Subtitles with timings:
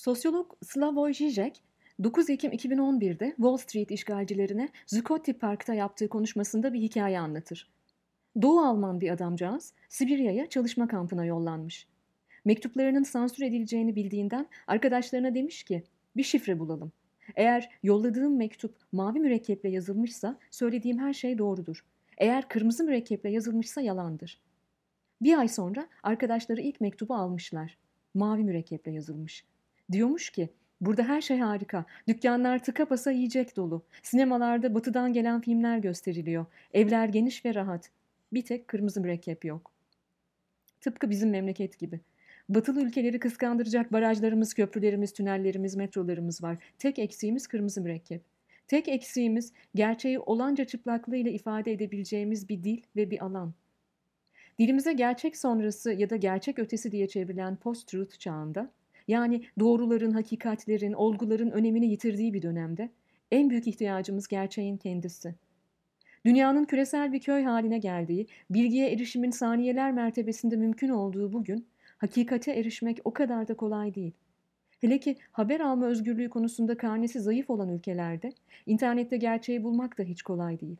[0.00, 1.62] Sosyolog Slavoj Žižek,
[2.02, 7.70] 9 Ekim 2011'de Wall Street işgalcilerine Zuccotti Park'ta yaptığı konuşmasında bir hikaye anlatır.
[8.42, 11.86] Doğu Alman bir adamcağız Sibirya'ya çalışma kampına yollanmış.
[12.44, 15.84] Mektuplarının sansür edileceğini bildiğinden arkadaşlarına demiş ki
[16.16, 16.92] bir şifre bulalım.
[17.36, 21.84] Eğer yolladığım mektup mavi mürekkeple yazılmışsa söylediğim her şey doğrudur.
[22.18, 24.40] Eğer kırmızı mürekkeple yazılmışsa yalandır.
[25.22, 27.78] Bir ay sonra arkadaşları ilk mektubu almışlar.
[28.14, 29.44] Mavi mürekkeple yazılmış.
[29.92, 30.48] Diyormuş ki
[30.80, 31.84] burada her şey harika.
[32.08, 33.82] Dükkanlar tıka basa yiyecek dolu.
[34.02, 36.46] Sinemalarda batıdan gelen filmler gösteriliyor.
[36.74, 37.90] Evler geniş ve rahat.
[38.32, 39.72] Bir tek kırmızı mürekkep yok.
[40.80, 42.00] Tıpkı bizim memleket gibi.
[42.48, 46.58] Batılı ülkeleri kıskandıracak barajlarımız, köprülerimiz, tünellerimiz, metrolarımız var.
[46.78, 48.22] Tek eksiğimiz kırmızı mürekkep.
[48.68, 53.54] Tek eksiğimiz gerçeği olanca çıplaklığıyla ifade edebileceğimiz bir dil ve bir alan.
[54.58, 58.70] Dilimize gerçek sonrası ya da gerçek ötesi diye çevrilen post-truth çağında
[59.10, 62.90] yani doğruların, hakikatlerin, olguların önemini yitirdiği bir dönemde
[63.30, 65.34] en büyük ihtiyacımız gerçeğin kendisi.
[66.24, 71.66] Dünyanın küresel bir köy haline geldiği, bilgiye erişimin saniyeler mertebesinde mümkün olduğu bugün,
[71.98, 74.12] hakikate erişmek o kadar da kolay değil.
[74.80, 78.32] Hele ki haber alma özgürlüğü konusunda karnesi zayıf olan ülkelerde,
[78.66, 80.76] internette gerçeği bulmak da hiç kolay değil.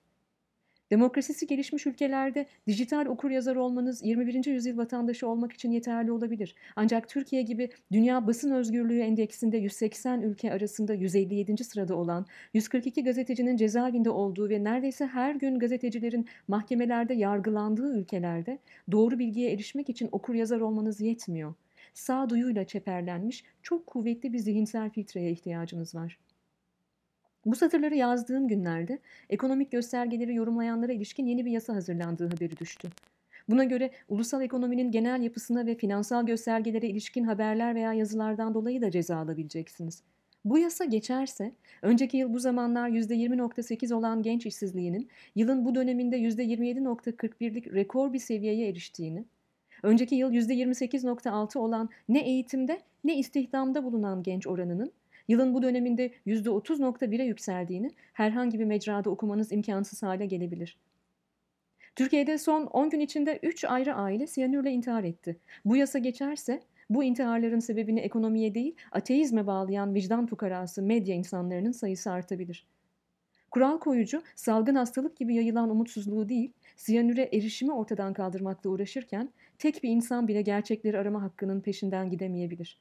[0.90, 4.46] Demokrasisi gelişmiş ülkelerde dijital okur yazar olmanız 21.
[4.46, 6.54] yüzyıl vatandaşı olmak için yeterli olabilir.
[6.76, 11.64] Ancak Türkiye gibi dünya basın özgürlüğü endeksinde 180 ülke arasında 157.
[11.64, 18.58] sırada olan 142 gazetecinin cezaevinde olduğu ve neredeyse her gün gazetecilerin mahkemelerde yargılandığı ülkelerde
[18.92, 21.54] doğru bilgiye erişmek için okur yazar olmanız yetmiyor.
[21.94, 26.18] Sağduyuyla çeperlenmiş çok kuvvetli bir zihinsel filtreye ihtiyacınız var.
[27.46, 28.98] Bu satırları yazdığım günlerde
[29.30, 32.88] ekonomik göstergeleri yorumlayanlara ilişkin yeni bir yasa hazırlandığı haberi düştü.
[33.48, 38.90] Buna göre ulusal ekonominin genel yapısına ve finansal göstergelere ilişkin haberler veya yazılardan dolayı da
[38.90, 40.02] ceza alabileceksiniz.
[40.44, 47.74] Bu yasa geçerse, önceki yıl bu zamanlar %20.8 olan genç işsizliğinin yılın bu döneminde %27.41'lik
[47.74, 49.24] rekor bir seviyeye eriştiğini,
[49.82, 54.92] önceki yıl %28.6 olan ne eğitimde ne istihdamda bulunan genç oranının
[55.30, 60.76] yılın bu döneminde %30.1'e yükseldiğini herhangi bir mecrada okumanız imkansız hale gelebilir.
[61.96, 65.36] Türkiye'de son 10 gün içinde 3 ayrı aile siyanürle intihar etti.
[65.64, 72.10] Bu yasa geçerse bu intiharların sebebini ekonomiye değil ateizme bağlayan vicdan fukarası medya insanlarının sayısı
[72.10, 72.66] artabilir.
[73.50, 79.88] Kural koyucu salgın hastalık gibi yayılan umutsuzluğu değil, siyanüre erişimi ortadan kaldırmakla uğraşırken tek bir
[79.88, 82.78] insan bile gerçekleri arama hakkının peşinden gidemeyebilir.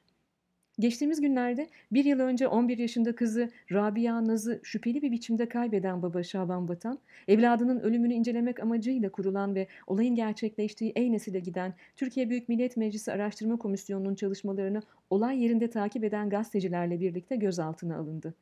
[0.80, 6.22] Geçtiğimiz günlerde bir yıl önce 11 yaşında kızı Rabia Naz'ı şüpheli bir biçimde kaybeden baba
[6.22, 6.98] Şaban Batan,
[7.28, 13.56] evladının ölümünü incelemek amacıyla kurulan ve olayın gerçekleştiği Eynes'e giden Türkiye Büyük Millet Meclisi Araştırma
[13.56, 18.34] Komisyonu'nun çalışmalarını olay yerinde takip eden gazetecilerle birlikte gözaltına alındı.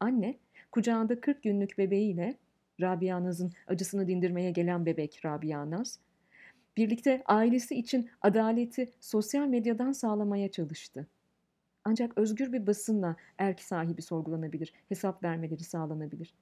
[0.00, 0.34] Anne,
[0.70, 2.34] kucağında 40 günlük bebeğiyle,
[2.80, 5.98] Rabia Naz'ın acısını dindirmeye gelen bebek Rabia Naz,
[6.76, 11.06] birlikte ailesi için adaleti sosyal medyadan sağlamaya çalıştı.
[11.84, 16.34] Ancak özgür bir basınla erk sahibi sorgulanabilir, hesap vermeleri sağlanabilir.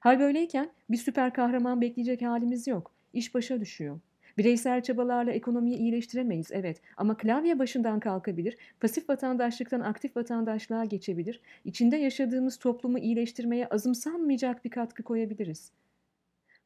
[0.00, 2.92] Hal böyleyken bir süper kahraman bekleyecek halimiz yok.
[3.12, 4.00] İş başa düşüyor.
[4.38, 11.96] Bireysel çabalarla ekonomiyi iyileştiremeyiz evet ama klavye başından kalkabilir, pasif vatandaşlıktan aktif vatandaşlığa geçebilir, içinde
[11.96, 15.72] yaşadığımız toplumu iyileştirmeye azımsanmayacak bir katkı koyabiliriz.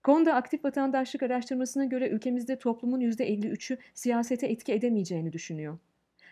[0.03, 5.79] Konda aktif vatandaşlık araştırmasına göre ülkemizde toplumun %53'ü siyasete etki edemeyeceğini düşünüyor.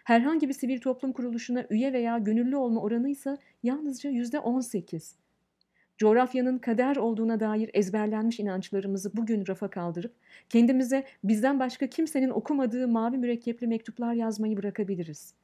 [0.05, 5.17] Herhangi bir sivil toplum kuruluşuna üye veya gönüllü olma oranı ise yalnızca yüzde 18.
[5.99, 10.15] Coğrafyanın kader olduğuna dair ezberlenmiş inançlarımızı bugün rafa kaldırıp
[10.49, 15.35] kendimize bizden başka kimsenin okumadığı mavi mürekkepli mektuplar yazmayı bırakabiliriz.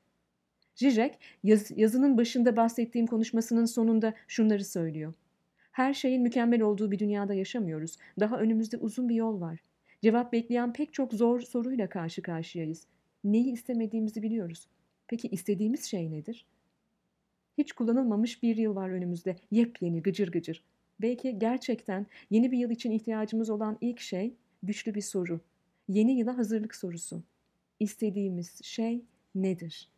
[0.75, 5.15] Zizek yaz, yazının başında bahsettiğim konuşmasının sonunda şunları söylüyor.
[5.73, 7.97] Her şeyin mükemmel olduğu bir dünyada yaşamıyoruz.
[8.21, 9.59] Daha önümüzde uzun bir yol var.
[10.03, 12.87] Cevap bekleyen pek çok zor soruyla karşı karşıyayız.
[13.33, 14.67] Neyi istemediğimizi biliyoruz.
[15.09, 16.47] Peki istediğimiz şey nedir?
[17.59, 19.37] Hiç kullanılmamış bir yıl var önümüzde.
[19.51, 20.65] Yepyeni, gıcır gıcır.
[21.01, 25.41] Belki gerçekten yeni bir yıl için ihtiyacımız olan ilk şey güçlü bir soru.
[25.89, 27.23] Yeni yıla hazırlık sorusu.
[27.81, 29.05] İstediğimiz şey
[29.35, 29.98] nedir?''